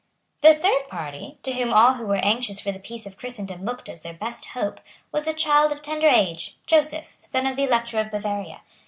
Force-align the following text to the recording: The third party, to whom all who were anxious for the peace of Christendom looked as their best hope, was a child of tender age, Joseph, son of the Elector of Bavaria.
The 0.41 0.55
third 0.55 0.87
party, 0.89 1.37
to 1.43 1.51
whom 1.53 1.71
all 1.71 1.93
who 1.93 2.07
were 2.07 2.15
anxious 2.25 2.59
for 2.59 2.71
the 2.71 2.79
peace 2.79 3.05
of 3.05 3.17
Christendom 3.19 3.63
looked 3.63 3.87
as 3.87 4.01
their 4.01 4.15
best 4.15 4.45
hope, 4.57 4.81
was 5.11 5.27
a 5.27 5.31
child 5.31 5.71
of 5.71 5.83
tender 5.83 6.07
age, 6.07 6.57
Joseph, 6.65 7.15
son 7.21 7.45
of 7.45 7.55
the 7.55 7.65
Elector 7.65 7.99
of 7.99 8.09
Bavaria. 8.09 8.61